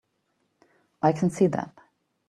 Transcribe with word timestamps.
I 1.03 1.11
can 1.11 1.29
see 1.29 1.45
that. 1.45 1.71